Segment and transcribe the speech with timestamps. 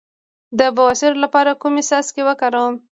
[0.59, 2.75] د بواسیر لپاره کوم څاڅکي وکاروم؟